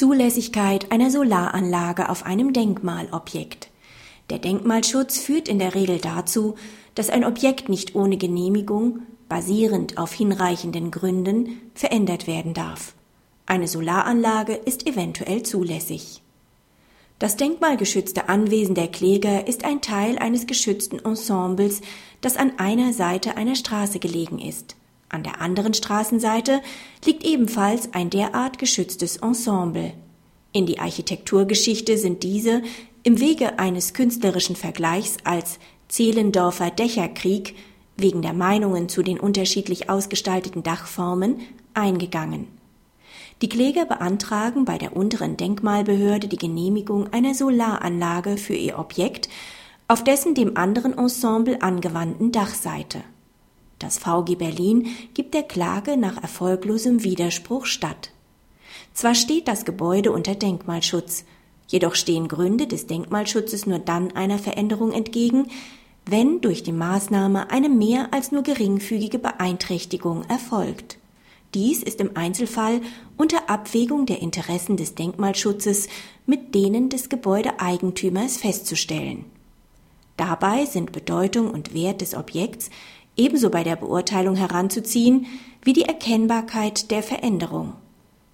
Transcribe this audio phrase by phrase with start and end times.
[0.00, 3.68] Zulässigkeit einer Solaranlage auf einem Denkmalobjekt.
[4.30, 6.54] Der Denkmalschutz führt in der Regel dazu,
[6.94, 12.94] dass ein Objekt nicht ohne Genehmigung, basierend auf hinreichenden Gründen, verändert werden darf.
[13.44, 16.22] Eine Solaranlage ist eventuell zulässig.
[17.18, 21.82] Das denkmalgeschützte Anwesen der Kläger ist ein Teil eines geschützten Ensembles,
[22.22, 24.76] das an einer Seite einer Straße gelegen ist.
[25.10, 26.62] An der anderen Straßenseite
[27.04, 29.92] liegt ebenfalls ein derart geschütztes Ensemble.
[30.52, 32.62] In die Architekturgeschichte sind diese
[33.02, 37.56] im Wege eines künstlerischen Vergleichs als Zehlendorfer Dächerkrieg
[37.96, 41.40] wegen der Meinungen zu den unterschiedlich ausgestalteten Dachformen
[41.74, 42.46] eingegangen.
[43.42, 49.28] Die Kläger beantragen bei der unteren Denkmalbehörde die Genehmigung einer Solaranlage für ihr Objekt
[49.88, 53.02] auf dessen dem anderen Ensemble angewandten Dachseite.
[53.80, 58.10] Das VG Berlin gibt der Klage nach erfolglosem Widerspruch statt.
[58.92, 61.24] Zwar steht das Gebäude unter Denkmalschutz,
[61.66, 65.48] jedoch stehen Gründe des Denkmalschutzes nur dann einer Veränderung entgegen,
[66.04, 70.98] wenn durch die Maßnahme eine mehr als nur geringfügige Beeinträchtigung erfolgt.
[71.54, 72.82] Dies ist im Einzelfall
[73.16, 75.88] unter Abwägung der Interessen des Denkmalschutzes
[76.26, 79.24] mit denen des Gebäudeeigentümers festzustellen.
[80.20, 82.68] Dabei sind Bedeutung und Wert des Objekts
[83.16, 85.26] ebenso bei der Beurteilung heranzuziehen
[85.62, 87.74] wie die Erkennbarkeit der Veränderung.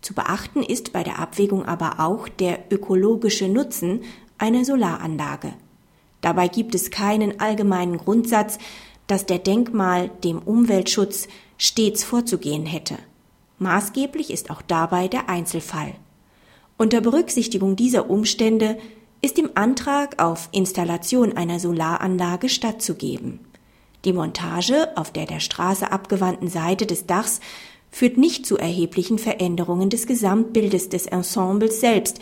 [0.00, 4.02] Zu beachten ist bei der Abwägung aber auch der ökologische Nutzen
[4.38, 5.52] einer Solaranlage.
[6.20, 8.58] Dabei gibt es keinen allgemeinen Grundsatz,
[9.06, 12.96] dass der Denkmal dem Umweltschutz stets vorzugehen hätte.
[13.58, 15.94] Maßgeblich ist auch dabei der Einzelfall.
[16.76, 18.78] Unter Berücksichtigung dieser Umstände
[19.22, 23.40] ist dem Antrag auf Installation einer Solaranlage stattzugeben.
[24.06, 27.40] Die Montage auf der der Straße abgewandten Seite des Dachs
[27.90, 32.20] führt nicht zu erheblichen Veränderungen des Gesamtbildes des Ensembles selbst,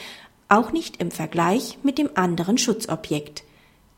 [0.48, 3.44] auch nicht im Vergleich mit dem anderen Schutzobjekt.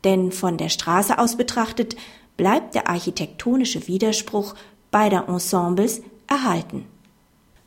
[0.03, 1.95] Denn von der Straße aus betrachtet
[2.35, 4.55] bleibt der architektonische Widerspruch
[4.91, 6.85] beider Ensembles erhalten.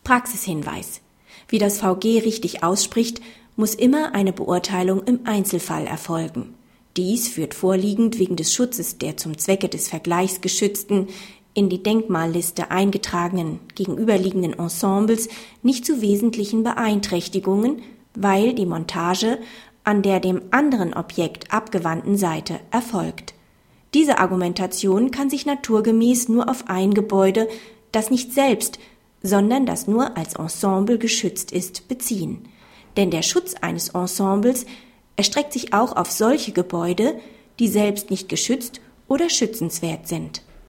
[0.05, 1.00] Praxishinweis.
[1.49, 3.22] Wie das VG richtig ausspricht,
[3.56, 6.55] muss immer eine Beurteilung im Einzelfall erfolgen.
[6.97, 11.09] Dies führt vorliegend wegen des Schutzes der zum Zwecke des Vergleichs geschützten,
[11.55, 15.28] in die Denkmalliste eingetragenen gegenüberliegenden Ensembles
[15.62, 17.83] nicht zu wesentlichen Beeinträchtigungen,
[18.15, 19.39] weil die Montage
[19.84, 23.34] an der dem anderen Objekt abgewandten Seite erfolgt.
[23.95, 27.49] Diese Argumentation kann sich naturgemäß nur auf ein Gebäude,
[27.91, 28.78] das nicht selbst,
[29.22, 32.49] sondern das nur als Ensemble geschützt ist, beziehen.
[32.97, 34.67] Denn der Schutz eines Ensembles
[35.21, 37.15] erstreckt sich auch auf solche Gebäude,
[37.59, 40.41] die selbst nicht geschützt oder schützenswert sind